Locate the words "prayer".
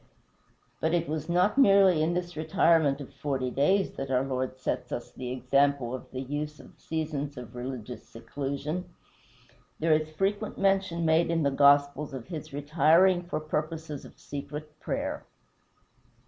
14.79-15.23